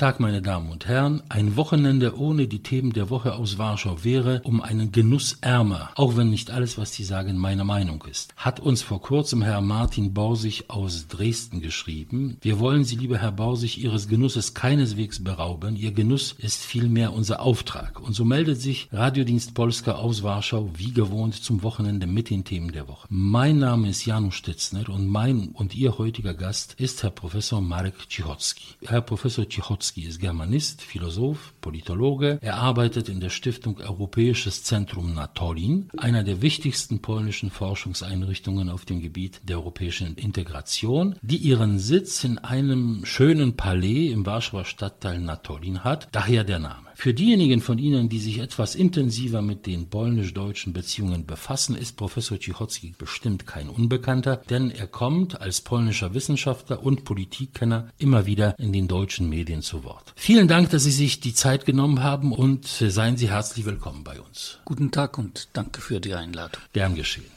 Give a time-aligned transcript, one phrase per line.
[0.00, 1.22] Tag, meine Damen und Herren.
[1.28, 6.16] Ein Wochenende ohne die Themen der Woche aus Warschau wäre um einen Genuss ärmer, auch
[6.16, 8.32] wenn nicht alles, was Sie sagen, meine Meinung ist.
[8.34, 12.38] Hat uns vor kurzem Herr Martin Borsig aus Dresden geschrieben.
[12.40, 15.76] Wir wollen Sie, lieber Herr Borsig, Ihres Genusses keineswegs berauben.
[15.76, 18.00] Ihr Genuss ist vielmehr unser Auftrag.
[18.00, 22.72] Und so meldet sich Radiodienst Polska aus Warschau wie gewohnt zum Wochenende mit den Themen
[22.72, 23.06] der Woche.
[23.10, 28.08] Mein Name ist Janusz Stitzner und mein und Ihr heutiger Gast ist Herr Professor Marek
[28.08, 28.76] Cichocki.
[28.86, 32.38] Herr Professor Cichocki Ochotski ist Germanist, Philosoph, Politologe.
[32.42, 39.00] Er arbeitet in der Stiftung Europäisches Zentrum Natolin, einer der wichtigsten polnischen Forschungseinrichtungen auf dem
[39.00, 45.82] Gebiet der europäischen Integration, die ihren Sitz in einem schönen Palais im Warschauer Stadtteil Natolin
[45.82, 46.89] hat, daher der Name.
[47.00, 52.38] Für diejenigen von Ihnen, die sich etwas intensiver mit den polnisch-deutschen Beziehungen befassen, ist Professor
[52.38, 58.74] Cichocki bestimmt kein Unbekannter, denn er kommt als polnischer Wissenschaftler und Politikkenner immer wieder in
[58.74, 60.12] den deutschen Medien zu Wort.
[60.14, 64.20] Vielen Dank, dass Sie sich die Zeit genommen haben und seien Sie herzlich willkommen bei
[64.20, 64.58] uns.
[64.66, 66.60] Guten Tag und danke für die Einladung.
[66.74, 67.30] Gern geschehen.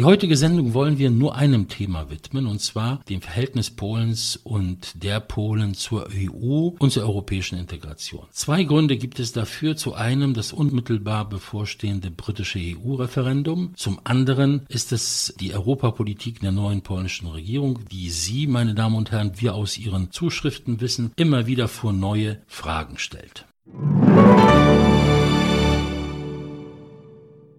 [0.00, 5.04] Die heutige Sendung wollen wir nur einem Thema widmen, und zwar dem Verhältnis Polens und
[5.04, 8.24] der Polen zur EU und zur europäischen Integration.
[8.30, 9.76] Zwei Gründe gibt es dafür.
[9.76, 13.74] Zu einem das unmittelbar bevorstehende britische EU-Referendum.
[13.76, 19.10] Zum anderen ist es die Europapolitik der neuen polnischen Regierung, die Sie, meine Damen und
[19.10, 23.44] Herren, wir aus Ihren Zuschriften wissen, immer wieder vor neue Fragen stellt.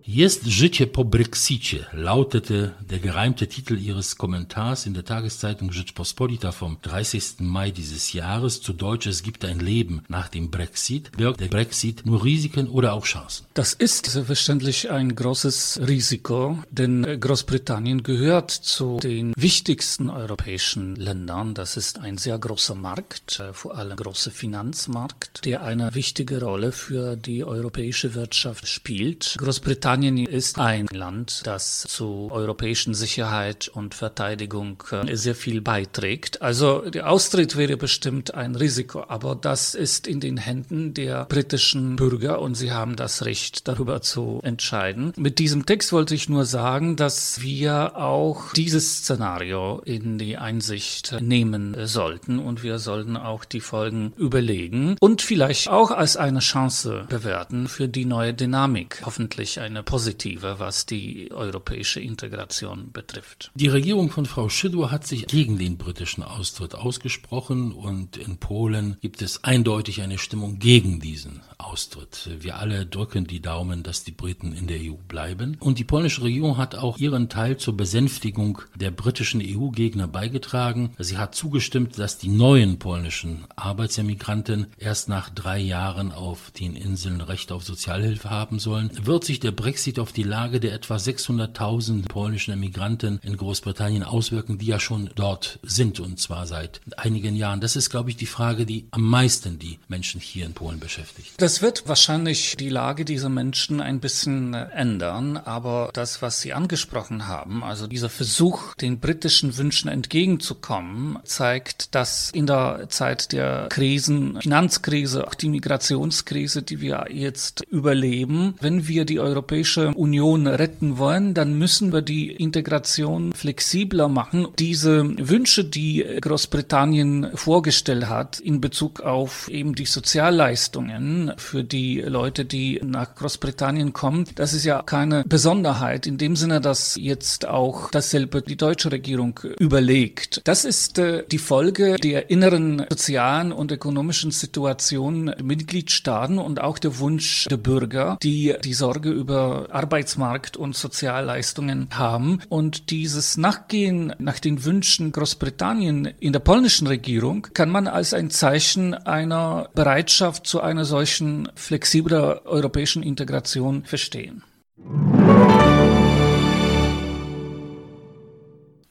[0.08, 6.78] Jest życie po Brexicie, lautete der gereimte Titel ihres Kommentars in der Tageszeitung Rzeczpospolita vom
[6.82, 7.40] 30.
[7.40, 8.62] Mai dieses Jahres.
[8.62, 11.12] Zu Deutsch, es gibt ein Leben nach dem Brexit.
[11.18, 13.46] Birgt der Brexit nur Risiken oder auch Chancen?
[13.54, 21.54] Das ist selbstverständlich ein großes Risiko, denn Großbritannien gehört zu den wichtigsten europäischen Ländern.
[21.54, 26.72] Das ist ein sehr großer Markt, äh, vor allem großer Finanzmarkt, der eine wichtige Rolle
[26.72, 29.36] für die europäische Wirtschaft spielt.
[29.38, 36.42] Großbritannien Großbritannien ist ein Land, das zu europäischen Sicherheit und Verteidigung äh, sehr viel beiträgt.
[36.42, 41.98] Also der Austritt wäre bestimmt ein Risiko, aber das ist in den Händen der britischen
[41.98, 45.12] Bürger und sie haben das Recht, darüber zu entscheiden.
[45.18, 51.18] Mit diesem Text wollte ich nur sagen, dass wir auch dieses Szenario in die Einsicht
[51.20, 57.08] nehmen sollten und wir sollten auch die Folgen überlegen und vielleicht auch als eine Chance
[57.10, 59.02] bewerten für die neue Dynamik.
[59.04, 63.52] Hoffentlich eine positive, was die europäische Integration betrifft.
[63.56, 68.98] Die Regierung von Frau Szydło hat sich gegen den britischen Austritt ausgesprochen und in Polen
[69.02, 72.30] gibt es eindeutig eine Stimmung gegen diesen Austritt.
[72.40, 75.58] Wir alle drücken die Daumen, dass die Briten in der EU bleiben.
[75.60, 80.94] Und die polnische Regierung hat auch ihren Teil zur Besänftigung der britischen EU-Gegner beigetragen.
[80.98, 87.22] Sie hat zugestimmt, dass die neuen polnischen Arbeitsemigranten erst nach drei Jahren auf den Inseln
[87.22, 88.92] Recht auf Sozialhilfe haben sollen.
[89.04, 94.58] Wird sich der Brexit auf die Lage der etwa 600.000 polnischen Emigranten in Großbritannien auswirken,
[94.58, 97.62] die ja schon dort sind und zwar seit einigen Jahren?
[97.62, 101.34] Das ist, glaube ich, die Frage, die am meisten die Menschen hier in Polen beschäftigt.
[101.38, 107.28] Das wird wahrscheinlich die Lage dieser Menschen ein bisschen ändern, aber das, was Sie angesprochen
[107.28, 114.40] haben, also dieser Versuch, den britischen Wünschen entgegenzukommen, zeigt, dass in der Zeit der Krisen,
[114.42, 119.61] Finanzkrise, auch die Migrationskrise, die wir jetzt überleben, wenn wir die Europäische
[119.96, 124.48] Union retten wollen, dann müssen wir die Integration flexibler machen.
[124.60, 132.46] Diese Wünsche, die Großbritannien vorgestellt hat in Bezug auf eben die Sozialleistungen, für die Leute,
[132.46, 134.26] die nach Großbritannien kommen.
[134.36, 139.40] Das ist ja keine Besonderheit in dem Sinne, dass jetzt auch dasselbe die deutsche Regierung
[139.60, 140.42] überlegt.
[140.46, 147.00] Das ist äh, die Folge der inneren sozialen und ökonomischen Situation Mitgliedstaaten und auch der
[147.00, 152.40] Wunsch der Bürger, die die Sorge über Arbeitsmarkt und Sozialleistungen haben.
[152.50, 158.30] Und dieses Nachgehen nach den Wünschen Großbritannien in der polnischen Regierung kann man als ein
[158.30, 164.44] Zeichen einer Bereitschaft zu einer solchen flexibler europäischen Integration verstehen.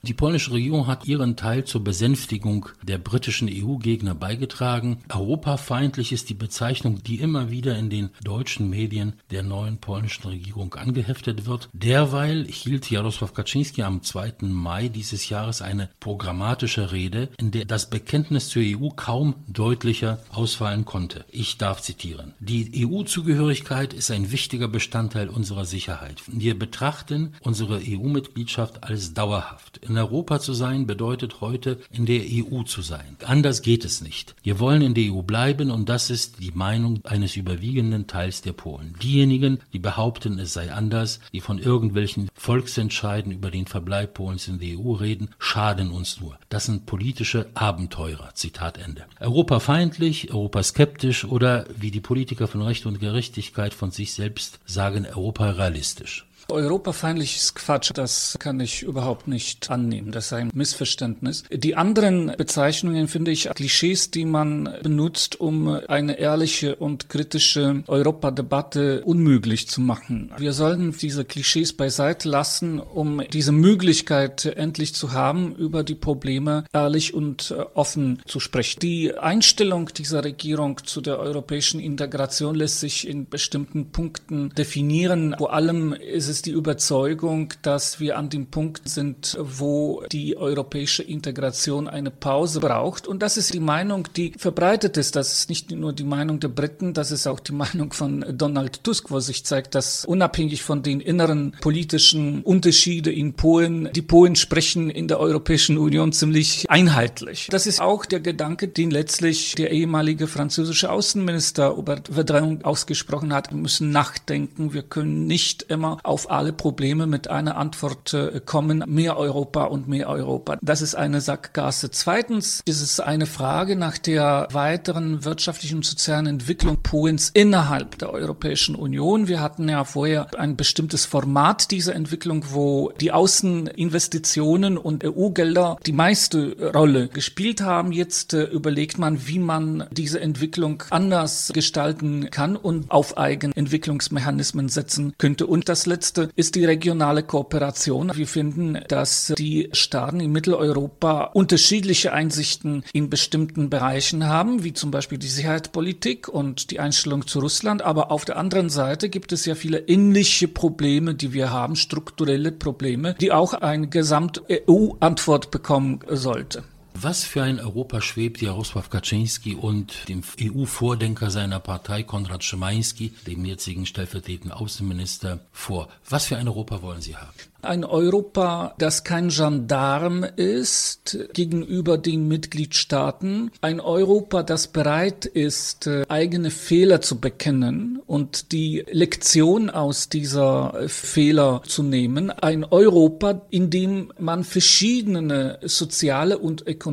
[0.03, 5.01] Die polnische Regierung hat ihren Teil zur Besänftigung der britischen EU-Gegner beigetragen.
[5.11, 10.73] Europafeindlich ist die Bezeichnung, die immer wieder in den deutschen Medien der neuen polnischen Regierung
[10.73, 11.69] angeheftet wird.
[11.75, 14.37] Derweil hielt Jarosław Kaczynski am 2.
[14.41, 20.87] Mai dieses Jahres eine programmatische Rede, in der das Bekenntnis zur EU kaum deutlicher ausfallen
[20.87, 21.27] konnte.
[21.31, 22.33] Ich darf zitieren.
[22.41, 26.23] Die EU-Zugehörigkeit ist ein wichtiger Bestandteil unserer Sicherheit.
[26.27, 29.81] Wir betrachten unsere EU-Mitgliedschaft als dauerhaft.
[29.91, 33.17] In Europa zu sein bedeutet heute in der EU zu sein.
[33.25, 34.37] Anders geht es nicht.
[34.41, 38.53] Wir wollen in der EU bleiben und das ist die Meinung eines überwiegenden Teils der
[38.53, 38.95] Polen.
[39.03, 44.61] Diejenigen, die behaupten, es sei anders, die von irgendwelchen Volksentscheiden über den Verbleib Polens in
[44.61, 46.39] der EU reden, schaden uns nur.
[46.51, 48.31] Das sind politische Abenteurer.
[48.35, 49.07] Zitat Ende.
[49.19, 56.27] Europafeindlich, europaskeptisch oder wie die Politiker von Recht und Gerechtigkeit von sich selbst sagen, europarealistisch.
[56.51, 60.13] Europafeindliches Quatsch, das kann ich überhaupt nicht annehmen.
[60.13, 61.45] Das ist ein Missverständnis.
[61.51, 69.03] Die anderen Bezeichnungen finde ich Klischees, die man benutzt, um eine ehrliche und kritische Europadebatte
[69.05, 70.33] unmöglich zu machen.
[70.39, 76.65] Wir sollten diese Klischees beiseite lassen, um diese Möglichkeit endlich zu haben, über die Probleme
[76.73, 78.81] ehrlich und offen zu sprechen.
[78.81, 85.35] Die Einstellung dieser Regierung zu der europäischen Integration lässt sich in bestimmten Punkten definieren.
[85.39, 90.39] Vor allem ist es ist die Überzeugung, dass wir an dem Punkt sind, wo die
[90.39, 93.07] europäische Integration eine Pause braucht.
[93.07, 95.17] Und das ist die Meinung, die verbreitet ist.
[95.17, 98.83] Das ist nicht nur die Meinung der Briten, das ist auch die Meinung von Donald
[98.85, 104.35] Tusk, wo sich zeigt, dass unabhängig von den inneren politischen Unterschieden in Polen, die Polen
[104.35, 107.49] sprechen in der Europäischen Union ziemlich einheitlich.
[107.51, 113.51] Das ist auch der Gedanke, den letztlich der ehemalige französische Außenminister über Verdrängung ausgesprochen hat.
[113.51, 114.73] Wir müssen nachdenken.
[114.73, 119.89] Wir können nicht immer auf alle Probleme mit einer Antwort äh, kommen, mehr Europa und
[119.89, 120.59] mehr Europa.
[120.63, 121.91] Das ist eine Sackgasse.
[121.91, 128.13] Zweitens ist es eine Frage nach der weiteren wirtschaftlichen und sozialen Entwicklung Polens innerhalb der
[128.13, 129.29] Europäischen Union.
[129.29, 135.93] Wir hatten ja vorher ein bestimmtes Format dieser Entwicklung, wo die Außeninvestitionen und EU-Gelder die
[135.93, 137.93] meiste Rolle gespielt haben.
[137.93, 145.15] Jetzt äh, überlegt man, wie man diese Entwicklung anders gestalten kann und auf Eigenentwicklungsmechanismen setzen
[145.19, 145.47] könnte.
[145.47, 148.13] Und das letzte Ist die regionale Kooperation.
[148.15, 154.91] Wir finden, dass die Staaten in Mitteleuropa unterschiedliche Einsichten in bestimmten Bereichen haben, wie zum
[154.91, 157.83] Beispiel die Sicherheitspolitik und die Einstellung zu Russland.
[157.83, 162.53] Aber auf der anderen Seite gibt es ja viele ähnliche Probleme, die wir haben, strukturelle
[162.53, 166.65] Probleme, die auch eine Gesamt-EU-Antwort bekommen sollte.
[167.03, 173.47] Was für ein Europa schwebt Jarosław Kaczynski und dem EU-Vordenker seiner Partei Konrad Szymański, dem
[173.47, 175.89] jetzigen stellvertretenden Außenminister, vor?
[176.11, 177.33] Was für ein Europa wollen Sie haben?
[177.63, 183.51] Ein Europa, das kein Gendarm ist gegenüber den Mitgliedstaaten.
[183.61, 191.61] Ein Europa, das bereit ist, eigene Fehler zu bekennen und die Lektion aus dieser Fehler
[191.67, 192.31] zu nehmen.
[192.31, 196.90] Ein Europa, in dem man verschiedene soziale und ökonomische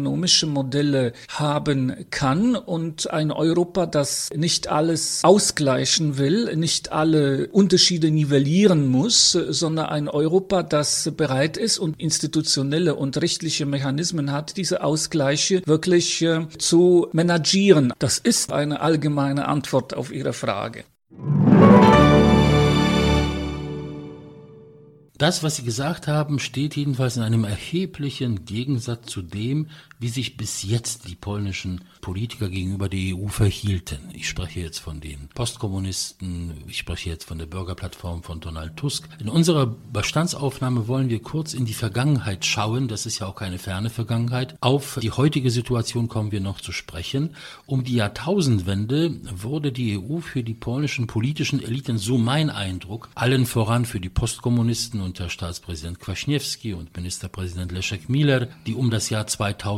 [0.47, 8.88] Modelle haben kann und ein Europa, das nicht alles ausgleichen will, nicht alle Unterschiede nivellieren
[8.88, 14.83] muss, sondern ein Europa, Europa, das bereit ist und institutionelle und rechtliche Mechanismen hat, diese
[14.83, 17.94] Ausgleiche wirklich äh, zu managieren.
[17.97, 20.83] Das ist eine allgemeine Antwort auf Ihre Frage.
[25.17, 29.67] Das, was Sie gesagt haben, steht jedenfalls in einem erheblichen Gegensatz zu dem,
[29.99, 33.99] wie sich bis jetzt die polnischen Politiker gegenüber der EU verhielten.
[34.13, 39.09] Ich spreche jetzt von den Postkommunisten, ich spreche jetzt von der Bürgerplattform von Donald Tusk.
[39.19, 43.57] In unserer Bestandsaufnahme wollen wir kurz in die Vergangenheit schauen, das ist ja auch keine
[43.57, 44.56] ferne Vergangenheit.
[44.61, 47.35] Auf die heutige Situation kommen wir noch zu sprechen.
[47.66, 53.45] Um die Jahrtausendwende wurde die EU für die polnischen politischen Eliten, so mein Eindruck, allen
[53.45, 59.27] voran für die Postkommunisten unter Staatspräsident Kwaśniewski und Ministerpräsident Leszek Miller, die um das Jahr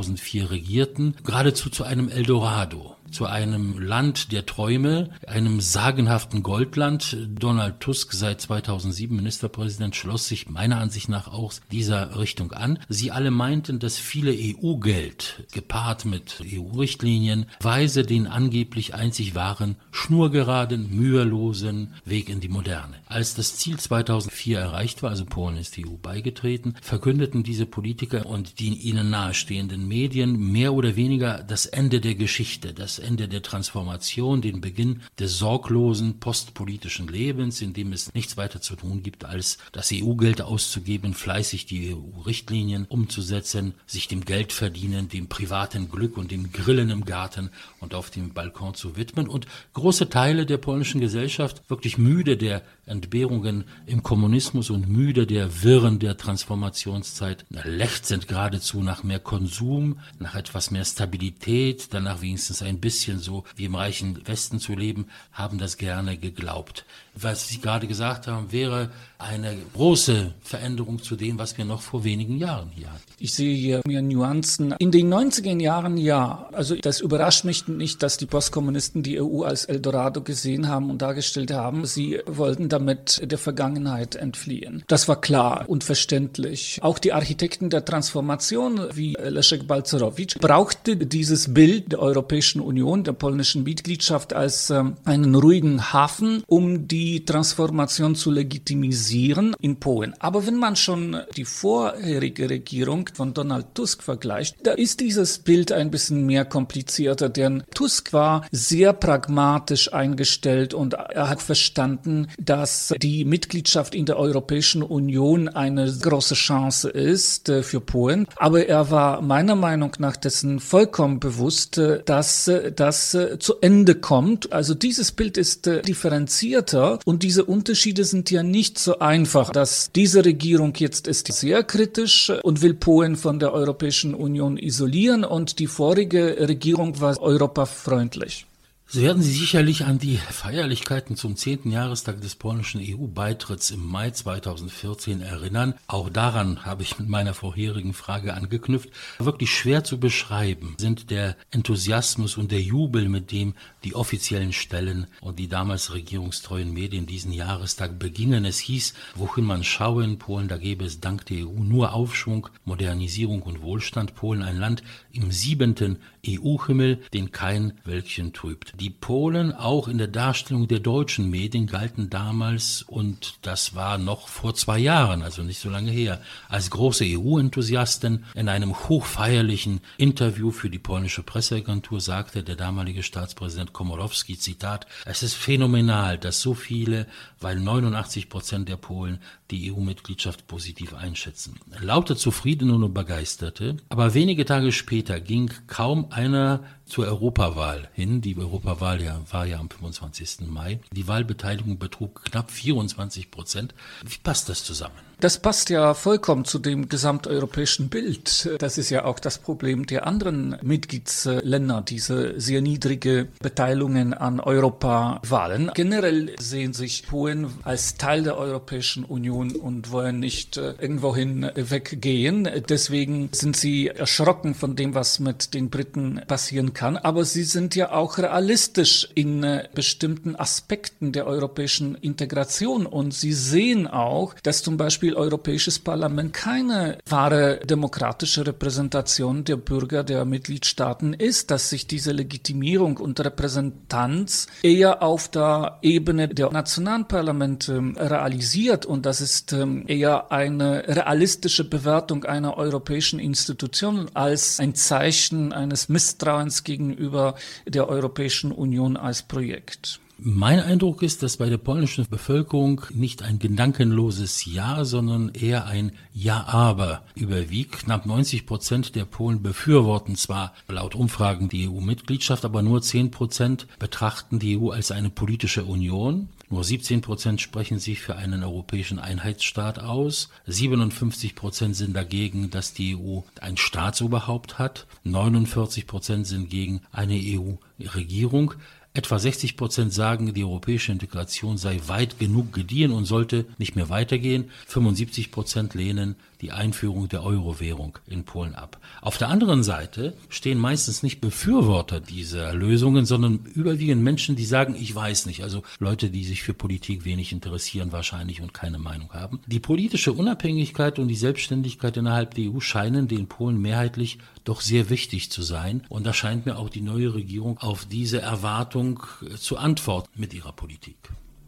[0.09, 7.17] 2004 regierten, geradezu zu einem Eldorado zu einem Land der Träume, einem sagenhaften Goldland.
[7.29, 12.79] Donald Tusk, seit 2007 Ministerpräsident, schloss sich meiner Ansicht nach auch dieser Richtung an.
[12.87, 20.95] Sie alle meinten, dass viele EU-Geld, gepaart mit EU-Richtlinien, weise den angeblich einzig wahren, schnurgeraden,
[20.95, 22.97] mühelosen Weg in die Moderne.
[23.07, 28.25] Als das Ziel 2004 erreicht war, also Polen ist die EU beigetreten, verkündeten diese Politiker
[28.25, 33.41] und die ihnen nahestehenden Medien mehr oder weniger das Ende der Geschichte, das Ende der
[33.41, 39.25] Transformation, den Beginn des sorglosen postpolitischen Lebens, in dem es nichts weiter zu tun gibt,
[39.25, 46.31] als das EU-Geld auszugeben, fleißig die EU-Richtlinien umzusetzen, sich dem Geldverdienen, dem privaten Glück und
[46.31, 51.01] dem Grillen im Garten und auf dem Balkon zu widmen und große Teile der polnischen
[51.01, 57.45] Gesellschaft wirklich müde der Entbehrungen im Kommunismus und müde der Wirren der Transformationszeit.
[57.63, 63.43] Lechzend geradezu nach mehr Konsum, nach etwas mehr Stabilität, danach wenigstens ein bisschen bisschen so
[63.55, 66.85] wie im reichen Westen zu leben, haben das gerne geglaubt.
[67.13, 72.05] Was Sie gerade gesagt haben, wäre eine große Veränderung zu dem, was wir noch vor
[72.05, 73.03] wenigen Jahren hier hatten.
[73.19, 74.73] Ich sehe hier mehr Nuancen.
[74.79, 76.47] In den 90er Jahren ja.
[76.53, 81.01] Also das überrascht mich nicht, dass die Postkommunisten die EU als Eldorado gesehen haben und
[81.01, 81.85] dargestellt haben.
[81.85, 84.83] Sie wollten damit der Vergangenheit entfliehen.
[84.87, 86.79] Das war klar und verständlich.
[86.81, 93.13] Auch die Architekten der Transformation wie Leszek Balcerowicz brauchte dieses Bild der Europäischen Union, der
[93.13, 100.13] polnischen Mitgliedschaft als ähm, einen ruhigen Hafen, um die Transformation zu legitimisieren in Polen.
[100.19, 105.71] Aber wenn man schon die vorherige Regierung von Donald Tusk vergleicht, da ist dieses Bild
[105.71, 112.93] ein bisschen mehr komplizierter, denn Tusk war sehr pragmatisch eingestellt und er hat verstanden, dass
[113.01, 118.27] die Mitgliedschaft in der Europäischen Union eine große Chance ist äh, für Polen.
[118.35, 123.95] Aber er war meiner Meinung nach dessen vollkommen bewusst, äh, dass äh, das zu Ende
[123.95, 124.51] kommt.
[124.51, 130.25] Also dieses Bild ist differenzierter und diese Unterschiede sind ja nicht so einfach, dass diese
[130.25, 135.67] Regierung jetzt ist sehr kritisch und will Polen von der Europäischen Union isolieren und die
[135.67, 138.48] vorige Regierung war europafreundlich.
[138.91, 141.69] Sie werden sich sicherlich an die Feierlichkeiten zum 10.
[141.69, 145.75] Jahrestag des polnischen EU-Beitritts im Mai 2014 erinnern.
[145.85, 148.89] Auch daran habe ich mit meiner vorherigen Frage angeknüpft.
[149.19, 153.53] Wirklich schwer zu beschreiben sind der Enthusiasmus und der Jubel, mit dem
[153.83, 158.43] die offiziellen Stellen und die damals regierungstreuen Medien diesen Jahrestag begingen.
[158.43, 162.49] Es hieß, wohin man schaue in Polen, da gäbe es dank der EU nur Aufschwung,
[162.65, 164.15] Modernisierung und Wohlstand.
[164.15, 164.81] Polen ein Land
[165.11, 168.73] im siebenten EU-Himmel, den kein Wölkchen trübt.
[168.79, 174.27] Die Polen auch in der Darstellung der deutschen Medien galten damals, und das war noch
[174.27, 178.25] vor zwei Jahren, also nicht so lange her, als große EU-Enthusiasten.
[178.35, 185.23] In einem hochfeierlichen Interview für die polnische Presseagentur sagte der damalige Staatspräsident Komorowski, Zitat, es
[185.23, 187.07] ist phänomenal, dass so viele,
[187.39, 189.19] weil 89 Prozent der Polen
[189.51, 191.59] die EU-Mitgliedschaft positiv einschätzen.
[191.79, 198.21] Lauter Zufriedene und Begeisterte, aber wenige Tage später ging kaum einer zur Europawahl hin.
[198.21, 200.47] Die Europawahl ja, war ja am 25.
[200.47, 200.79] Mai.
[200.91, 203.73] Die Wahlbeteiligung betrug knapp 24 Prozent.
[204.05, 204.95] Wie passt das zusammen?
[205.21, 208.49] Das passt ja vollkommen zu dem gesamteuropäischen Bild.
[208.59, 215.71] Das ist ja auch das Problem der anderen Mitgliedsländer, diese sehr niedrige Beteiligungen an Europawahlen.
[215.73, 222.49] Generell sehen sich Polen als Teil der Europäischen Union und wollen nicht äh, irgendwohin weggehen.
[222.69, 226.78] Deswegen sind sie erschrocken von dem, was mit den Briten passieren kann.
[226.81, 232.85] Aber sie sind ja auch realistisch in äh, bestimmten Aspekten der europäischen Integration.
[232.85, 240.03] Und sie sehen auch, dass zum Beispiel Europäisches Parlament keine wahre demokratische Repräsentation der Bürger
[240.03, 247.07] der Mitgliedstaaten ist, dass sich diese Legitimierung und Repräsentanz eher auf der Ebene der nationalen
[247.07, 248.85] Parlamente realisiert.
[248.85, 255.89] Und das ist ähm, eher eine realistische Bewertung einer europäischen Institution als ein Zeichen eines
[255.89, 257.33] Misstrauens gegenüber
[257.65, 259.99] der Europäischen Union als Projekt.
[260.21, 265.93] Mein Eindruck ist, dass bei der polnischen Bevölkerung nicht ein gedankenloses Ja, sondern eher ein
[266.13, 267.85] Ja-Aber überwiegt.
[267.85, 273.65] Knapp 90 Prozent der Polen befürworten zwar laut Umfragen die EU-Mitgliedschaft, aber nur 10 Prozent
[273.79, 276.27] betrachten die EU als eine politische Union.
[276.51, 280.29] Nur 17 Prozent sprechen sich für einen europäischen Einheitsstaat aus.
[280.47, 284.87] 57 Prozent sind dagegen, dass die EU ein Staatsoberhaupt hat.
[285.03, 288.55] 49 Prozent sind gegen eine EU-Regierung.
[288.95, 293.89] Etwa 60 Prozent sagen, die europäische Integration sei weit genug gediehen und sollte nicht mehr
[293.89, 294.49] weitergehen.
[294.65, 298.79] 75 Prozent lehnen die Einführung der Euro-Währung in Polen ab.
[299.01, 304.75] Auf der anderen Seite stehen meistens nicht Befürworter dieser Lösungen, sondern überwiegend Menschen, die sagen,
[304.79, 305.43] ich weiß nicht.
[305.43, 309.39] Also Leute, die sich für Politik wenig interessieren wahrscheinlich und keine Meinung haben.
[309.47, 314.89] Die politische Unabhängigkeit und die Selbstständigkeit innerhalb der EU scheinen den Polen mehrheitlich doch sehr
[314.89, 315.83] wichtig zu sein.
[315.89, 319.03] Und da scheint mir auch die neue Regierung auf diese Erwartung
[319.37, 320.97] zu antworten mit ihrer Politik.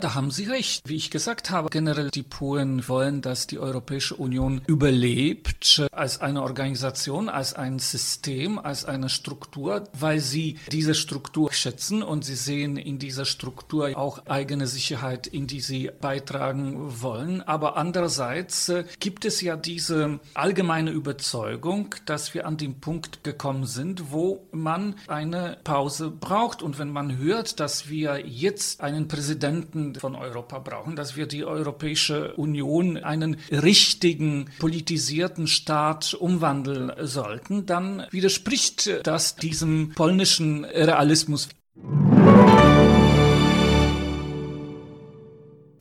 [0.02, 0.90] Da haben Sie recht.
[0.90, 6.42] Wie ich gesagt habe, generell die Polen wollen, dass die Europäische Union überlebt als eine
[6.42, 12.78] Organisation, als ein System, als eine Struktur, weil sie diese Struktur schätzen und sie sehen
[12.78, 17.44] in dieser Struktur auch eigene Sicherheit, in die sie beitragen wollen.
[17.44, 23.68] Aber andererseits äh, gibt es ja diese allgemeine Überzeugung, dass wir an den Punkt gekommen
[23.68, 26.64] sind, wo man eine Pause braucht.
[26.64, 31.46] Und wenn man hört, dass wir jetzt einen Präsidenten Von Europa brauchen, dass wir die
[31.46, 41.50] Europäische Union einen richtigen politisierten Staat umwandeln sollten, dann widerspricht das diesem polnischen Realismus.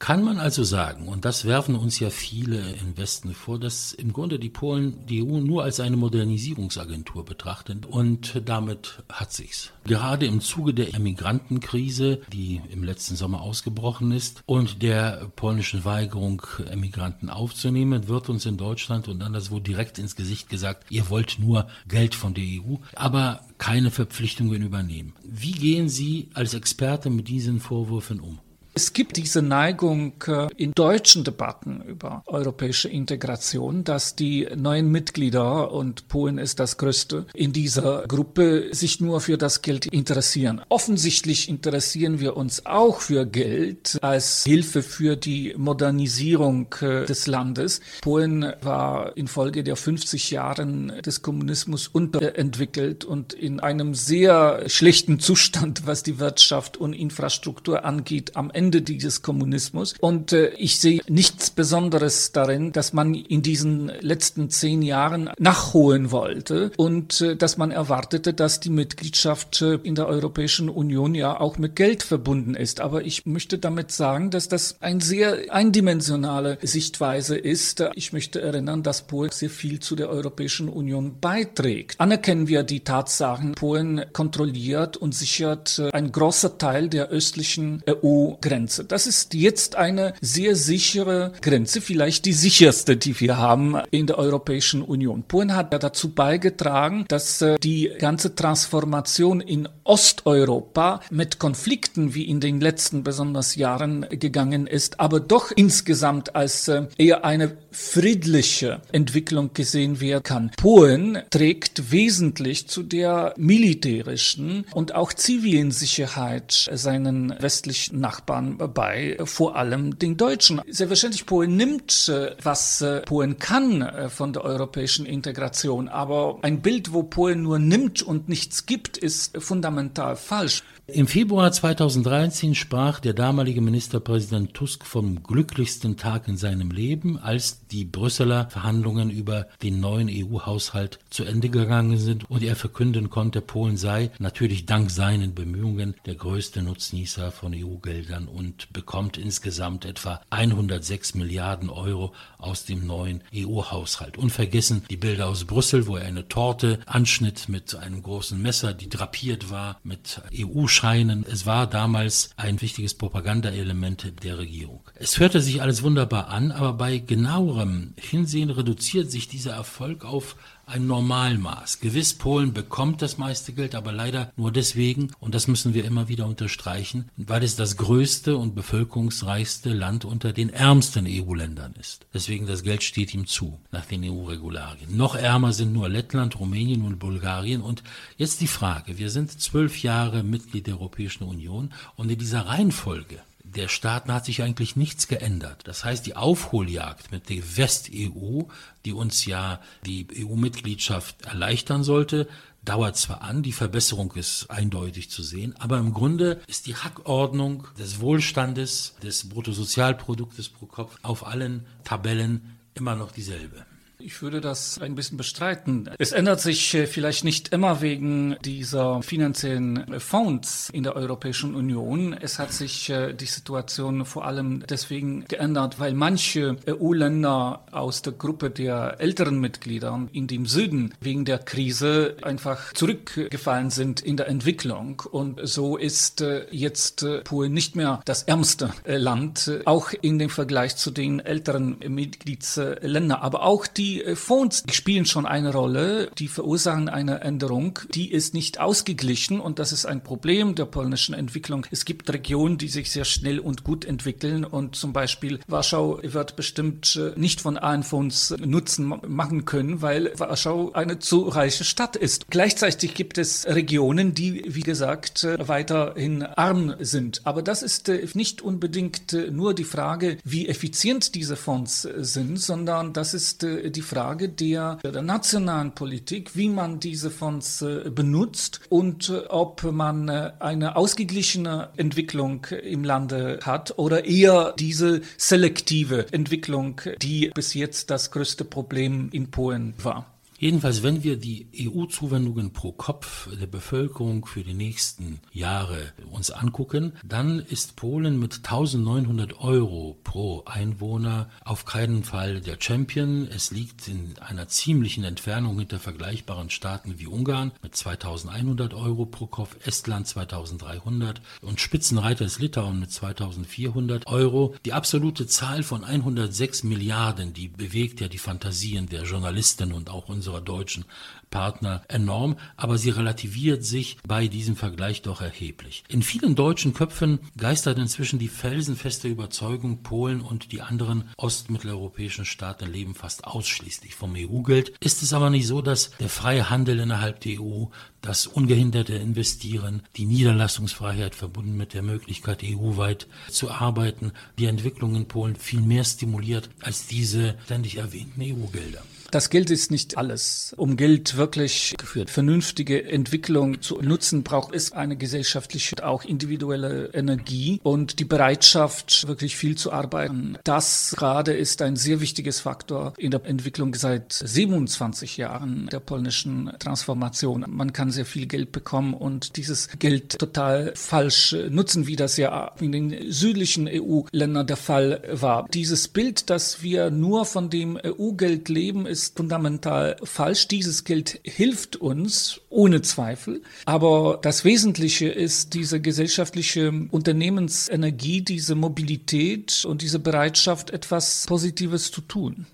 [0.00, 4.14] Kann man also sagen, und das werfen uns ja viele im Westen vor, dass im
[4.14, 9.72] Grunde die Polen die EU nur als eine Modernisierungsagentur betrachten und damit hat sich's.
[9.84, 16.46] Gerade im Zuge der Emigrantenkrise, die im letzten Sommer ausgebrochen ist und der polnischen Weigerung,
[16.70, 21.68] Emigranten aufzunehmen, wird uns in Deutschland und anderswo direkt ins Gesicht gesagt, ihr wollt nur
[21.86, 25.12] Geld von der EU, aber keine Verpflichtungen übernehmen.
[25.22, 28.38] Wie gehen Sie als Experte mit diesen Vorwürfen um?
[28.72, 35.72] Es gibt diese Neigung äh, in deutschen Debatten über europäische Integration, dass die neuen Mitglieder,
[35.72, 40.62] und Polen ist das größte, in dieser Gruppe sich nur für das Geld interessieren.
[40.68, 47.80] Offensichtlich interessieren wir uns auch für Geld als Hilfe für die Modernisierung äh, des Landes.
[48.02, 55.86] Polen war infolge der 50 Jahren des Kommunismus unterentwickelt und in einem sehr schlechten Zustand,
[55.86, 59.94] was die Wirtschaft und Infrastruktur angeht, am Ende dieses Kommunismus.
[60.00, 66.10] Und äh, ich sehe nichts Besonderes darin, dass man in diesen letzten zehn Jahren nachholen
[66.10, 71.40] wollte und äh, dass man erwartete, dass die Mitgliedschaft äh, in der Europäischen Union ja
[71.40, 72.80] auch mit Geld verbunden ist.
[72.80, 77.82] Aber ich möchte damit sagen, dass das eine sehr eindimensionale Sichtweise ist.
[77.94, 81.98] Ich möchte erinnern, dass Polen sehr viel zu der Europäischen Union beiträgt.
[81.98, 88.49] Anerkennen wir die Tatsachen, Polen kontrolliert und sichert äh, ein großer Teil der östlichen EU-Grenze.
[88.50, 88.84] Grenze.
[88.84, 94.18] Das ist jetzt eine sehr sichere Grenze, vielleicht die sicherste, die wir haben in der
[94.18, 95.22] Europäischen Union.
[95.22, 102.24] Polen hat ja dazu beigetragen, dass äh, die ganze Transformation in Osteuropa mit Konflikten wie
[102.24, 108.80] in den letzten besonders Jahren gegangen ist, aber doch insgesamt als äh, eher eine friedliche
[108.90, 110.50] Entwicklung gesehen werden kann.
[110.56, 119.18] Polen trägt wesentlich zu der militärischen und auch zivilen Sicherheit seinen westlichen Nachbarn Jahren bei,
[119.24, 120.60] vor allem den Deutschen.
[120.68, 126.62] Selbstverständlich, Polen nimmt, äh, was äh, Polen kann äh, von der europäischen Integration, aber ein
[126.62, 130.62] Bild, wo Polen nur nimmt und nichts gibt, ist fundamental falsch.
[130.92, 137.64] Im Februar 2013 sprach der damalige Ministerpräsident Tusk vom glücklichsten Tag in seinem Leben, als
[137.68, 143.40] die Brüsseler Verhandlungen über den neuen EU-Haushalt zu Ende gegangen sind und er verkünden konnte,
[143.40, 150.20] Polen sei natürlich dank seinen Bemühungen der größte Nutznießer von EU-Geldern und bekommt insgesamt etwa
[150.30, 154.16] 106 Milliarden Euro aus dem neuen EU-Haushalt.
[154.18, 158.88] Unvergessen die Bilder aus Brüssel, wo er eine Torte anschnitt mit einem großen Messer, die
[158.88, 161.24] drapiert war mit EU scheinen.
[161.24, 164.80] Es war damals ein wichtiges Propagandaelement der Regierung.
[164.94, 170.36] Es hörte sich alles wunderbar an, aber bei genauerem Hinsehen reduziert sich dieser Erfolg auf
[170.70, 171.80] ein Normalmaß.
[171.80, 176.08] Gewiss, Polen bekommt das meiste Geld, aber leider nur deswegen, und das müssen wir immer
[176.08, 182.06] wieder unterstreichen, weil es das größte und bevölkerungsreichste Land unter den ärmsten EU-Ländern ist.
[182.14, 184.96] Deswegen das Geld steht ihm zu, nach den EU-Regularien.
[184.96, 187.62] Noch ärmer sind nur Lettland, Rumänien und Bulgarien.
[187.62, 187.82] Und
[188.16, 193.20] jetzt die Frage, wir sind zwölf Jahre Mitglied der Europäischen Union und in dieser Reihenfolge
[193.54, 195.62] der Staaten hat sich eigentlich nichts geändert.
[195.64, 198.42] Das heißt, die Aufholjagd mit der West-EU,
[198.84, 202.28] die uns ja die EU-Mitgliedschaft erleichtern sollte,
[202.64, 207.66] dauert zwar an, die Verbesserung ist eindeutig zu sehen, aber im Grunde ist die Hackordnung
[207.78, 213.64] des Wohlstandes, des Bruttosozialproduktes pro Kopf auf allen Tabellen immer noch dieselbe.
[214.02, 215.90] Ich würde das ein bisschen bestreiten.
[215.98, 221.54] Es ändert sich äh, vielleicht nicht immer wegen dieser finanziellen äh, Fonds in der Europäischen
[221.54, 222.14] Union.
[222.14, 228.14] Es hat sich äh, die Situation vor allem deswegen geändert, weil manche EU-Länder aus der
[228.14, 234.28] Gruppe der älteren Mitglieder in dem Süden wegen der Krise einfach zurückgefallen sind in der
[234.28, 235.02] Entwicklung.
[235.10, 240.90] Und so ist jetzt Polen nicht mehr das ärmste Land, auch in dem Vergleich zu
[240.90, 243.18] den älteren Mitgliedsländern.
[243.20, 247.80] Aber auch die die äh, Fonds die spielen schon eine Rolle, die verursachen eine Änderung,
[247.94, 251.66] die ist nicht ausgeglichen und das ist ein Problem der polnischen Entwicklung.
[251.70, 256.36] Es gibt Regionen, die sich sehr schnell und gut entwickeln und zum Beispiel Warschau wird
[256.36, 261.96] bestimmt äh, nicht von allen Fonds Nutzen machen können, weil Warschau eine zu reiche Stadt
[261.96, 262.26] ist.
[262.30, 267.22] Gleichzeitig gibt es Regionen, die, wie gesagt, äh, weiterhin arm sind.
[267.24, 273.14] Aber das ist nicht unbedingt nur die Frage, wie effizient diese Fonds sind, sondern das
[273.14, 279.08] ist die die Frage der, der nationalen Politik, wie man diese Fonds äh, benutzt und
[279.08, 286.78] äh, ob man äh, eine ausgeglichene Entwicklung im Lande hat oder eher diese selektive Entwicklung,
[287.00, 290.04] die bis jetzt das größte Problem in Polen war.
[290.40, 296.94] Jedenfalls, wenn wir die EU-Zuwendungen pro Kopf der Bevölkerung für die nächsten Jahre uns angucken,
[297.04, 303.28] dann ist Polen mit 1900 Euro pro Einwohner auf keinen Fall der Champion.
[303.28, 309.26] Es liegt in einer ziemlichen Entfernung hinter vergleichbaren Staaten wie Ungarn mit 2100 Euro pro
[309.26, 314.54] Kopf, Estland 2300 und Spitzenreiter ist Litauen mit 2400 Euro.
[314.64, 320.08] Die absolute Zahl von 106 Milliarden, die bewegt ja die Fantasien der Journalisten und auch
[320.08, 320.84] unserer unserer deutschen
[321.30, 325.84] Partner enorm, aber sie relativiert sich bei diesem Vergleich doch erheblich.
[325.88, 332.70] In vielen deutschen Köpfen geistert inzwischen die felsenfeste Überzeugung, Polen und die anderen ostmitteleuropäischen Staaten
[332.70, 334.72] leben fast ausschließlich vom EU-Geld.
[334.80, 337.66] Ist es aber nicht so, dass der freie Handel innerhalb der EU,
[338.02, 345.06] das ungehinderte Investieren, die Niederlassungsfreiheit verbunden mit der Möglichkeit, EU-weit zu arbeiten, die Entwicklung in
[345.06, 348.82] Polen viel mehr stimuliert als diese ständig erwähnten EU-Gelder?
[349.10, 350.54] Das Geld ist nicht alles.
[350.56, 357.60] Um Geld wirklich geführt, vernünftige Entwicklung zu nutzen, braucht es eine gesellschaftliche, auch individuelle Energie
[357.62, 360.38] und die Bereitschaft, wirklich viel zu arbeiten.
[360.44, 366.50] Das gerade ist ein sehr wichtiges Faktor in der Entwicklung seit 27 Jahren der polnischen
[366.58, 367.44] Transformation.
[367.48, 372.52] Man kann sehr viel Geld bekommen und dieses Geld total falsch nutzen, wie das ja
[372.60, 375.46] in den südlichen EU-Ländern der Fall war.
[375.52, 380.48] Dieses Bild, dass wir nur von dem EU-Geld leben, ist ist fundamental falsch.
[380.48, 383.42] Dieses Geld hilft uns ohne Zweifel.
[383.64, 392.00] Aber das Wesentliche ist diese gesellschaftliche Unternehmensenergie, diese Mobilität und diese Bereitschaft, etwas Positives zu
[392.02, 392.46] tun.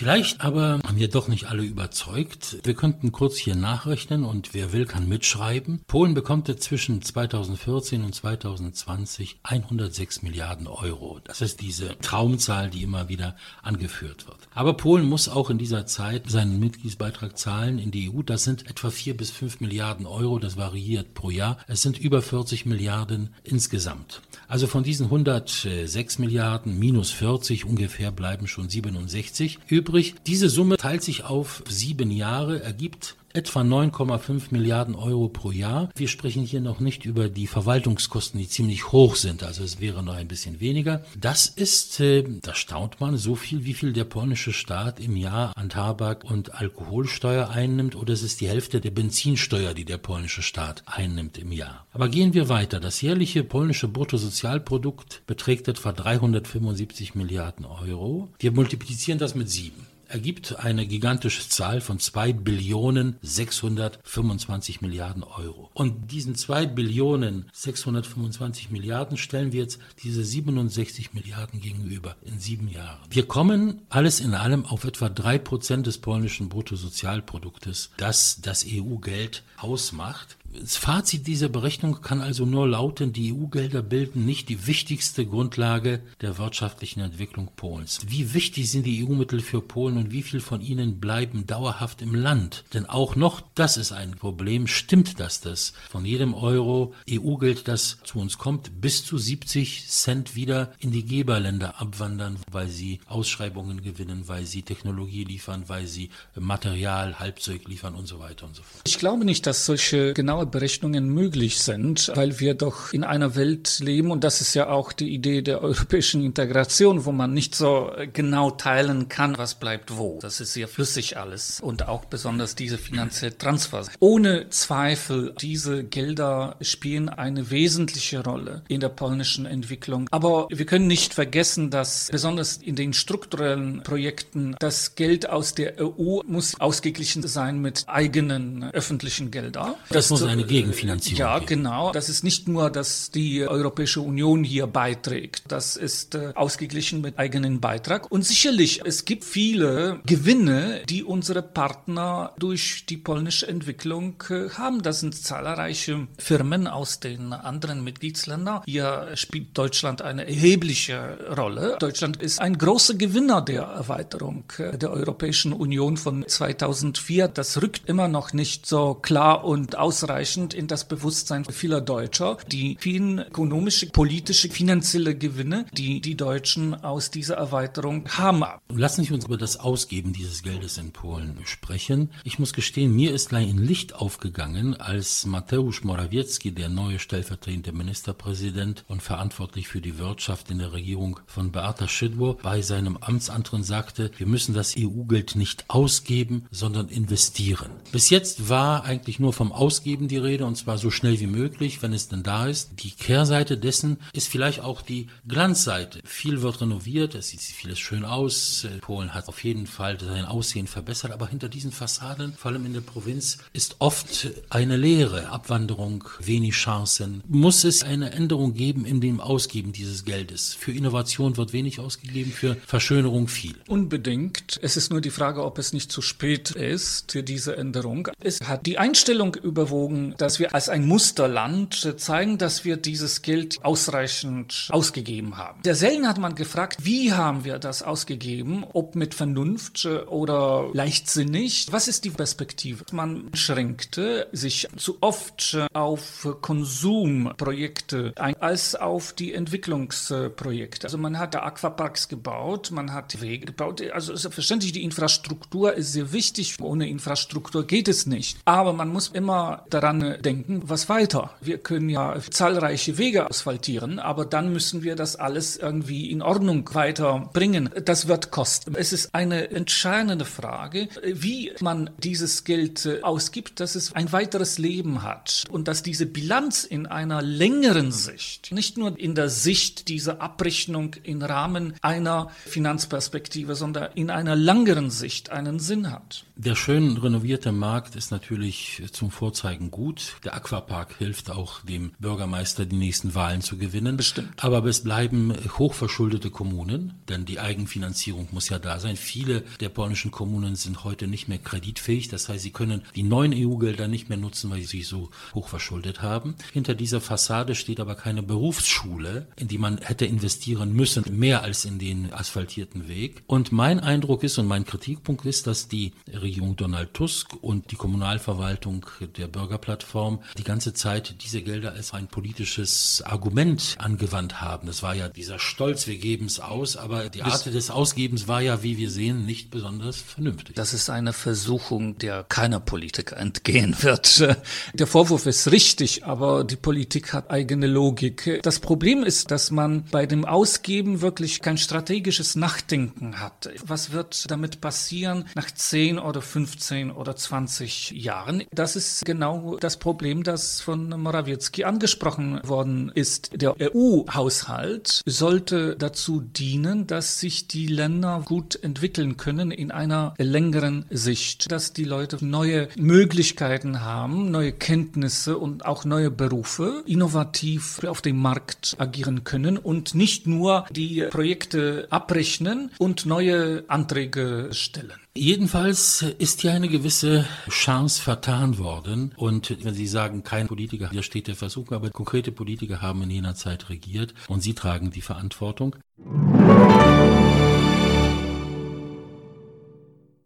[0.00, 2.56] Vielleicht aber haben wir doch nicht alle überzeugt.
[2.64, 5.82] Wir könnten kurz hier nachrechnen und wer will, kann mitschreiben.
[5.86, 11.20] Polen bekommt zwischen 2014 und 2020 106 Milliarden Euro.
[11.24, 14.38] Das ist diese Traumzahl, die immer wieder angeführt wird.
[14.54, 18.22] Aber Polen muss auch in dieser Zeit seinen Mitgliedsbeitrag zahlen in die EU.
[18.22, 20.38] Das sind etwa 4 bis 5 Milliarden Euro.
[20.38, 21.58] Das variiert pro Jahr.
[21.66, 24.22] Es sind über 40 Milliarden insgesamt.
[24.48, 30.14] Also von diesen 106 Milliarden minus 40 ungefähr bleiben schon 67 übrig übrig.
[30.26, 35.90] Diese Summe teilt sich auf sieben Jahre, ergibt etwa 9,5 Milliarden Euro pro Jahr.
[35.94, 40.02] Wir sprechen hier noch nicht über die Verwaltungskosten, die ziemlich hoch sind, also es wäre
[40.02, 41.04] noch ein bisschen weniger.
[41.18, 45.56] Das ist, äh, da staunt man, so viel, wie viel der polnische Staat im Jahr
[45.56, 50.42] an Tabak- und Alkoholsteuer einnimmt, oder es ist die Hälfte der Benzinsteuer, die der polnische
[50.42, 51.86] Staat einnimmt im Jahr.
[51.92, 52.80] Aber gehen wir weiter.
[52.80, 58.28] Das jährliche polnische Bruttosozialprodukt beträgt etwa 375 Milliarden Euro.
[58.38, 65.70] Wir multiplizieren das mit sieben ergibt eine gigantische Zahl von 2 Billionen 625 Milliarden Euro.
[65.74, 72.68] Und diesen 2 Billionen 625 Milliarden stellen wir jetzt diese 67 Milliarden gegenüber in sieben
[72.68, 72.98] Jahren.
[73.08, 79.42] Wir kommen alles in allem auf etwa drei Prozent des polnischen Bruttosozialproduktes, das das EU-Geld
[79.56, 80.36] ausmacht.
[80.52, 86.00] Das Fazit dieser Berechnung kann also nur lauten, die EU-Gelder bilden nicht die wichtigste Grundlage
[86.20, 88.00] der wirtschaftlichen Entwicklung Polens.
[88.08, 92.16] Wie wichtig sind die EU-Mittel für Polen und wie viel von ihnen bleiben dauerhaft im
[92.16, 92.64] Land?
[92.74, 94.66] Denn auch noch das ist ein Problem.
[94.66, 100.34] Stimmt das, dass von jedem Euro EU-Geld, das zu uns kommt, bis zu 70 Cent
[100.34, 106.10] wieder in die Geberländer abwandern, weil sie Ausschreibungen gewinnen, weil sie Technologie liefern, weil sie
[106.34, 108.82] Material, Halbzeug liefern und so weiter und so fort?
[108.88, 113.34] Ich glaube nicht, dass solche genau genaue Berechnungen möglich sind, weil wir doch in einer
[113.36, 117.54] Welt leben und das ist ja auch die Idee der europäischen Integration, wo man nicht
[117.54, 120.18] so genau teilen kann, was bleibt wo.
[120.20, 123.84] Das ist sehr flüssig alles und auch besonders diese finanzielle Transfer.
[123.98, 130.06] Ohne Zweifel, diese Gelder spielen eine wesentliche Rolle in der polnischen Entwicklung.
[130.10, 135.80] Aber wir können nicht vergessen, dass besonders in den strukturellen Projekten das Geld aus der
[135.80, 139.74] EU muss ausgeglichen sein mit eigenen öffentlichen Geldern.
[139.90, 141.18] Das muss eine Gegenfinanzierung.
[141.18, 141.62] Ja, geben.
[141.62, 141.92] genau.
[141.92, 145.44] Das ist nicht nur, dass die Europäische Union hier beiträgt.
[145.48, 148.10] Das ist äh, ausgeglichen mit eigenen Beitrag.
[148.10, 154.82] Und sicherlich, es gibt viele Gewinne, die unsere Partner durch die polnische Entwicklung äh, haben.
[154.82, 158.62] Das sind zahlreiche Firmen aus den anderen Mitgliedsländern.
[158.66, 161.76] Hier spielt Deutschland eine erhebliche Rolle.
[161.80, 167.28] Deutschland ist ein großer Gewinner der Erweiterung äh, der Europäischen Union von 2004.
[167.28, 172.36] Das rückt immer noch nicht so klar und ausreichend ausreichend in das Bewusstsein vieler Deutscher.
[172.48, 178.44] Die vielen ökonomische, politische, finanzielle Gewinne, die die Deutschen aus dieser Erweiterung haben.
[178.68, 182.10] Lassen Sie uns über das Ausgeben dieses Geldes in Polen sprechen.
[182.24, 188.84] Ich muss gestehen, mir ist ein Licht aufgegangen, als Mateusz Morawiecki, der neue stellvertretende Ministerpräsident
[188.88, 194.10] und verantwortlich für die Wirtschaft in der Regierung von Beata Szydło, bei seinem Amtsantritt sagte,
[194.18, 197.70] wir müssen das EU-Geld nicht ausgeben, sondern investieren.
[197.90, 201.82] Bis jetzt war eigentlich nur vom Ausgeben die Rede und zwar so schnell wie möglich,
[201.82, 202.70] wenn es denn da ist.
[202.82, 206.00] Die Kehrseite dessen ist vielleicht auch die Glanzseite.
[206.04, 208.66] Viel wird renoviert, es sieht vieles schön aus.
[208.80, 212.72] Polen hat auf jeden Fall sein Aussehen verbessert, aber hinter diesen Fassaden, vor allem in
[212.72, 217.22] der Provinz, ist oft eine Leere, Abwanderung, wenig Chancen.
[217.28, 220.54] Muss es eine Änderung geben in dem Ausgeben dieses Geldes?
[220.54, 223.54] Für Innovation wird wenig ausgegeben, für Verschönerung viel.
[223.68, 224.58] Unbedingt.
[224.62, 228.08] Es ist nur die Frage, ob es nicht zu spät ist für diese Änderung.
[228.20, 233.58] Es hat die Einstellung überwogen, dass wir als ein Musterland zeigen, dass wir dieses Geld
[233.62, 235.60] ausreichend ausgegeben haben.
[235.64, 241.66] Sehr selten hat man gefragt, wie haben wir das ausgegeben, ob mit Vernunft oder leichtsinnig.
[241.70, 242.84] Was ist die Perspektive?
[242.92, 250.86] Man schränkte sich zu oft auf Konsumprojekte ein, als auf die Entwicklungsprojekte.
[250.86, 253.82] Also man hat Aquaparks gebaut, man hat Wege gebaut.
[253.92, 256.56] Also selbstverständlich, die Infrastruktur ist sehr wichtig.
[256.60, 258.38] Ohne Infrastruktur geht es nicht.
[258.44, 261.30] Aber man muss immer daran denken, was weiter.
[261.40, 266.68] Wir können ja zahlreiche Wege asphaltieren, aber dann müssen wir das alles irgendwie in Ordnung
[266.72, 267.70] weiterbringen.
[267.84, 268.74] Das wird kosten.
[268.74, 275.02] Es ist eine entscheidende Frage, wie man dieses Geld ausgibt, dass es ein weiteres Leben
[275.02, 280.20] hat und dass diese Bilanz in einer längeren Sicht, nicht nur in der Sicht dieser
[280.20, 286.24] Abrechnung im Rahmen einer Finanzperspektive, sondern in einer langeren Sicht einen Sinn hat.
[286.36, 289.79] Der schön renovierte Markt ist natürlich zum Vorzeigen gut.
[290.24, 293.96] Der Aquapark hilft auch dem Bürgermeister, die nächsten Wahlen zu gewinnen.
[293.96, 294.32] Bestimmt.
[294.36, 298.96] Aber es bleiben hochverschuldete Kommunen, denn die Eigenfinanzierung muss ja da sein.
[298.96, 302.08] Viele der polnischen Kommunen sind heute nicht mehr kreditfähig.
[302.08, 306.02] Das heißt, sie können die neuen EU-Gelder nicht mehr nutzen, weil sie sich so hochverschuldet
[306.02, 306.34] haben.
[306.52, 311.64] Hinter dieser Fassade steht aber keine Berufsschule, in die man hätte investieren müssen, mehr als
[311.64, 313.22] in den asphaltierten Weg.
[313.26, 317.76] Und mein Eindruck ist und mein Kritikpunkt ist, dass die Regierung Donald Tusk und die
[317.76, 319.28] Kommunalverwaltung der
[319.60, 324.66] Bürgerplattform die ganze Zeit diese Gelder als ein politisches Argument angewandt haben.
[324.66, 328.40] Das war ja dieser Stolz, wir geben es aus, aber die Art des Ausgebens war
[328.40, 330.56] ja, wie wir sehen, nicht besonders vernünftig.
[330.56, 334.00] Das ist eine Versuchung, der keiner Politiker entgehen wird.
[334.74, 338.40] Der Vorwurf ist richtig, aber die Politik hat eigene Logik.
[338.42, 343.50] Das Problem ist, dass man bei dem Ausgeben wirklich kein strategisches Nachdenken hat.
[343.64, 348.44] Was wird damit passieren nach 10 oder 15 oder 20 Jahren?
[348.52, 353.30] Das ist genau das Problem, das von Morawiecki angesprochen worden ist.
[353.40, 360.84] Der EU-Haushalt sollte dazu dienen, dass sich die Länder gut entwickeln können in einer längeren
[360.90, 368.02] Sicht, dass die Leute neue Möglichkeiten haben, neue Kenntnisse und auch neue Berufe, innovativ auf
[368.02, 374.92] dem Markt agieren können und nicht nur die Projekte abrechnen und neue Anträge stellen.
[375.20, 379.12] Jedenfalls ist hier eine gewisse Chance vertan worden.
[379.18, 383.34] Und wenn Sie sagen, kein Politiker widersteht der Versuchung, aber konkrete Politiker haben in jener
[383.34, 385.76] Zeit regiert und sie tragen die Verantwortung.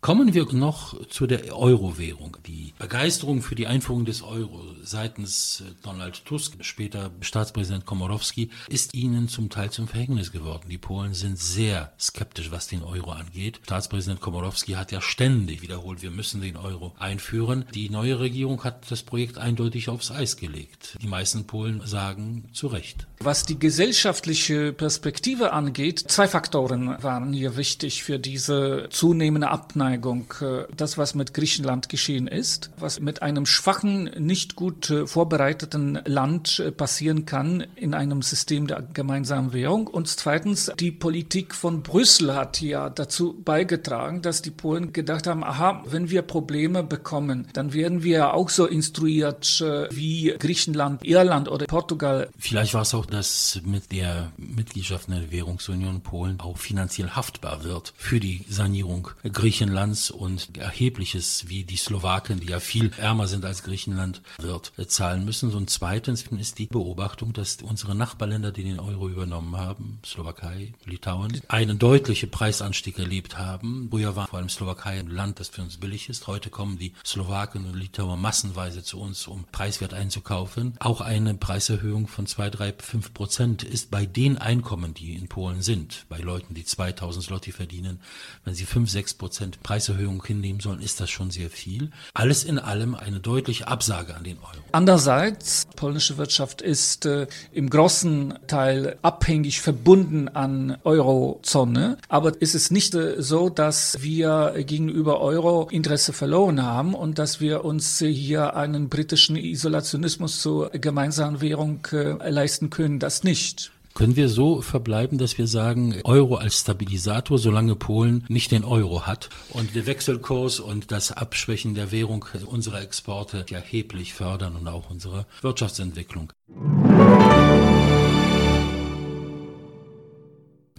[0.04, 2.36] Kommen wir noch zu der Euro-Währung.
[2.46, 9.28] Die Begeisterung für die Einführung des Euro seitens Donald Tusk, später Staatspräsident Komorowski, ist ihnen
[9.28, 10.68] zum Teil zum Verhängnis geworden.
[10.68, 13.60] Die Polen sind sehr skeptisch, was den Euro angeht.
[13.64, 17.64] Staatspräsident Komorowski hat ja ständig wiederholt, wir müssen den Euro einführen.
[17.72, 20.98] Die neue Regierung hat das Projekt eindeutig aufs Eis gelegt.
[21.00, 23.06] Die meisten Polen sagen zu Recht.
[23.20, 30.26] Was die gesellschaftliche Perspektive angeht, zwei Faktoren waren hier wichtig für diese zunehmende Abneigung Zuneigung,
[30.40, 36.00] äh, das, was mit Griechenland geschehen ist, was mit einem schwachen, nicht gut äh, vorbereiteten
[36.04, 39.86] Land äh, passieren kann in einem System der gemeinsamen Währung.
[39.86, 45.44] Und zweitens, die Politik von Brüssel hat ja dazu beigetragen, dass die Polen gedacht haben,
[45.44, 51.66] aha, wenn wir Probleme bekommen, dann werden wir auch so instruiert wie Griechenland, Irland oder
[51.66, 52.28] Portugal.
[52.38, 57.64] Vielleicht war es auch, dass mit der Mitgliedschaft in der Währungsunion Polen auch finanziell haftbar
[57.64, 63.26] wird für die Sanierung Griechenland Bilanz und erhebliches, wie die Slowaken, die ja viel ärmer
[63.26, 65.52] sind als Griechenland, wird zahlen müssen.
[65.52, 71.38] Und zweitens ist die Beobachtung, dass unsere Nachbarländer, die den Euro übernommen haben, Slowakei, Litauen,
[71.48, 73.88] einen deutlichen Preisanstieg erlebt haben.
[73.90, 76.28] Früher war vor allem Slowakei ein Land, das für uns billig ist.
[76.28, 80.76] Heute kommen die Slowaken und Litauer massenweise zu uns, um preiswert einzukaufen.
[80.80, 85.60] Auch eine Preiserhöhung von zwei, drei, fünf Prozent ist bei den Einkommen, die in Polen
[85.60, 88.00] sind, bei Leuten, die 2000 Zloty verdienen,
[88.44, 91.90] wenn sie fünf, sechs Prozent Preiserhöhung hinnehmen sollen, ist das schon sehr viel.
[92.12, 94.62] Alles in allem eine deutliche Absage an den Euro.
[94.70, 101.98] Andererseits, polnische Wirtschaft ist äh, im großen Teil abhängig verbunden an Eurozone.
[102.08, 107.40] Aber ist es nicht äh, so, dass wir gegenüber Euro Interesse verloren haben und dass
[107.40, 113.00] wir uns hier einen britischen Isolationismus zur gemeinsamen Währung äh, leisten können?
[113.00, 113.73] Das nicht.
[113.94, 119.06] Können wir so verbleiben, dass wir sagen, Euro als Stabilisator, solange Polen nicht den Euro
[119.06, 124.90] hat und der Wechselkurs und das Abschwächen der Währung unserer Exporte erheblich fördern und auch
[124.90, 126.32] unsere Wirtschaftsentwicklung?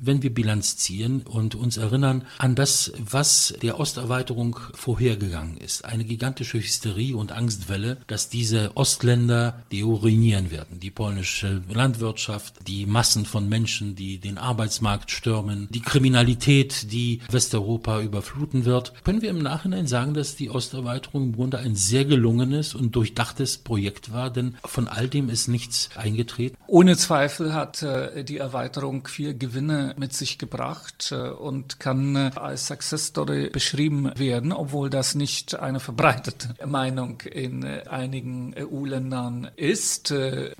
[0.01, 5.85] Wenn wir Bilanz ziehen und uns erinnern an das, was der Osterweiterung vorhergegangen ist.
[5.85, 10.79] Eine gigantische Hysterie und Angstwelle, dass diese Ostländer die EU ruinieren werden.
[10.81, 18.01] Die polnische Landwirtschaft, die Massen von Menschen, die den Arbeitsmarkt stürmen, die Kriminalität, die Westeuropa
[18.01, 18.93] überfluten wird.
[19.05, 23.57] Können wir im Nachhinein sagen, dass die Osterweiterung im Grunde ein sehr gelungenes und durchdachtes
[23.59, 26.57] Projekt war, denn von all dem ist nichts eingetreten?
[26.67, 32.31] Ohne Zweifel hat äh, die Erweiterung viel Gewinne mit sich gebracht äh, und kann äh,
[32.35, 39.49] als Success Story beschrieben werden, obwohl das nicht eine verbreitete Meinung in äh, einigen EU-Ländern
[39.55, 40.13] ist.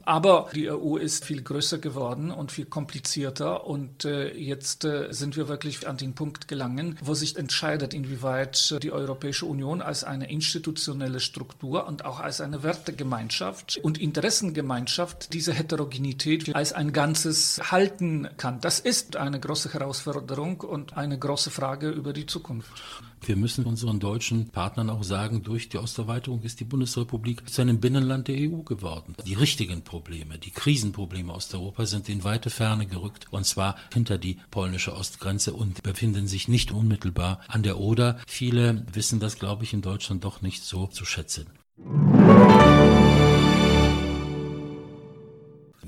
[0.06, 5.88] Aber die EU ist viel größer geworden und viel komplizierter und jetzt sind wir wirklich
[5.88, 11.88] an den Punkt gelangen, wo sich entscheidet, inwieweit die Europäische Union als eine institutionelle Struktur
[11.88, 18.60] und auch als eine Wertegemeinschaft und Interessengemeinschaft diese Heterogenität als ein Ganzes halten kann.
[18.62, 22.72] Das ist eine große Herausforderung und eine große Frage über die Zukunft.
[23.22, 27.80] Wir müssen unseren deutschen Partnern auch sagen, durch die Osterweiterung ist die Bundesrepublik zu einem
[27.80, 29.16] Binnenland der EU geworden.
[29.26, 34.38] Die richtigen Probleme, die Krisenprobleme Osteuropa sind in weite Ferne gerückt und zwar hinter die
[34.52, 38.20] polnische Ostgrenze und befinden sich nicht unmittelbar an der Oder.
[38.28, 41.48] Viele wissen das, glaube ich, in Deutschland doch nicht so zu schätzen.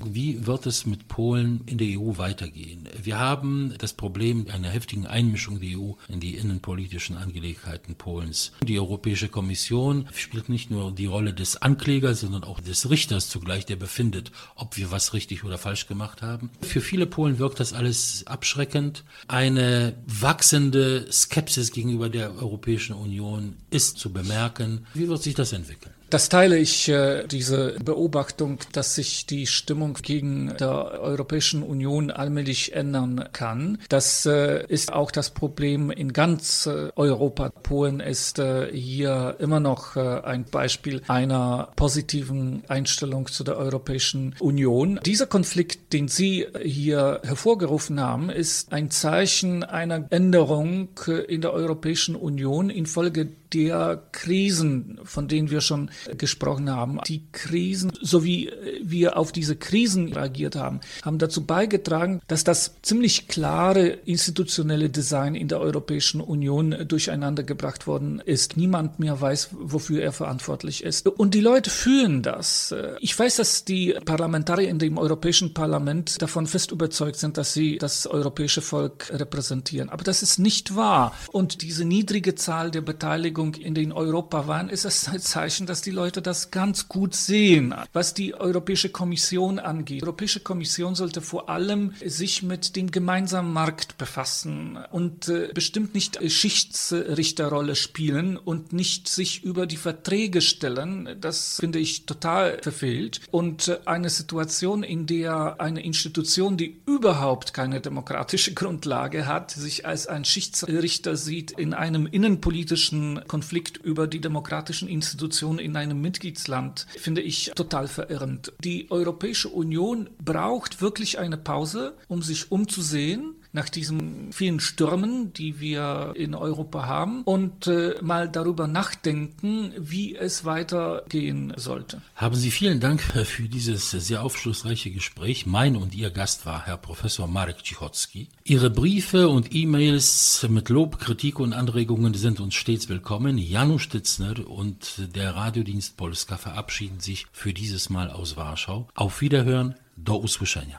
[0.04, 2.88] Wie wird es mit Polen in der EU weitergehen?
[3.02, 8.52] Wir haben das Problem einer heftigen Einmischung der EU in die innenpolitischen Angelegenheiten Polens.
[8.62, 13.66] Die Europäische Kommission spielt nicht nur die Rolle des Anklägers, sondern auch des Richters zugleich,
[13.66, 16.50] der befindet, ob wir was richtig oder falsch gemacht haben.
[16.62, 19.04] Für viele Polen wirkt das alles abschreckend.
[19.26, 24.86] Eine wachsende Skepsis gegenüber der Europäischen Union ist zu bemerken.
[24.94, 25.97] Wie wird sich das entwickeln?
[26.10, 32.74] Das teile ich, äh, diese Beobachtung, dass sich die Stimmung gegen der Europäischen Union allmählich
[32.74, 33.78] ändern kann.
[33.90, 37.50] Das äh, ist auch das Problem in ganz äh, Europa.
[37.50, 38.40] Polen ist
[38.72, 45.00] hier immer noch ein Beispiel einer positiven Einstellung zu der Europäischen Union.
[45.04, 50.88] Dieser Konflikt, den Sie hier hervorgerufen haben, ist ein Zeichen einer Änderung
[51.26, 57.00] in der Europäischen Union infolge der Krisen, von denen wir schon gesprochen haben.
[57.06, 58.50] Die Krisen, so wie
[58.82, 65.34] wir auf diese Krisen reagiert haben, haben dazu beigetragen, dass das ziemlich klare institutionelle Design
[65.34, 68.56] in der Europäischen Union durcheinander gebracht worden ist.
[68.56, 71.08] Niemand mehr weiß, wofür er verantwortlich ist.
[71.08, 72.74] Und die Leute fühlen das.
[73.00, 77.78] Ich weiß, dass die Parlamentarier in dem Europäischen Parlament davon fest überzeugt sind, dass sie
[77.78, 79.88] das europäische Volk repräsentieren.
[79.88, 81.14] Aber das ist nicht wahr.
[81.32, 85.87] Und diese niedrige Zahl der Beteiligten Bewegung in den Europawahlen ist ein Zeichen, dass die
[85.90, 87.74] Leute das ganz gut sehen.
[87.92, 90.00] Was die Europäische Kommission angeht.
[90.00, 95.94] Die Europäische Kommission sollte vor allem sich mit dem gemeinsamen Markt befassen und äh, bestimmt
[95.94, 101.16] nicht Schichtsrichterrolle spielen und nicht sich über die Verträge stellen.
[101.20, 103.20] Das finde ich total verfehlt.
[103.30, 109.86] Und äh, eine Situation, in der eine Institution, die überhaupt keine demokratische Grundlage hat, sich
[109.86, 116.86] als ein Schiedsrichter sieht in einem innenpolitischen Konflikt über die demokratischen Institutionen in einem Mitgliedsland
[116.96, 118.52] finde ich total verirrend.
[118.62, 125.58] Die Europäische Union braucht wirklich eine Pause, um sich umzusehen nach diesen vielen Stürmen, die
[125.58, 132.00] wir in Europa haben und äh, mal darüber nachdenken, wie es weitergehen sollte.
[132.14, 135.44] Haben Sie vielen Dank für dieses sehr aufschlussreiche Gespräch.
[135.44, 138.28] Mein und Ihr Gast war Herr Professor Marek Cichocki.
[138.44, 143.38] Ihre Briefe und E-Mails mit Lob, Kritik und Anregungen sind uns stets willkommen.
[143.38, 148.86] Janusz Stitzner und der Radiodienst Polska verabschieden sich für dieses Mal aus Warschau.
[148.94, 150.78] Auf Wiederhören, do usłyszenia.